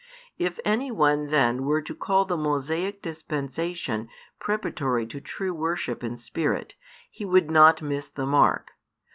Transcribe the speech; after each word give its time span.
If 0.39 0.59
any 0.65 0.89
one 0.89 1.27
then 1.27 1.63
were 1.63 1.83
to 1.83 1.93
call 1.93 2.25
the 2.25 2.35
Mosaic 2.35 3.03
dispensation 3.03 4.09
preparatory 4.39 5.05
to 5.05 5.21
true 5.21 5.53
worship 5.53 6.03
in 6.03 6.17
Spirit, 6.17 6.73
he 7.11 7.23
would 7.23 7.51
not 7.51 7.83
miss 7.83 8.07
the 8.07 8.25
mark. 8.25 8.71